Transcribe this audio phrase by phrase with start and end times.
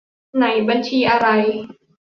[0.35, 1.27] ไหน บัญชีอะไร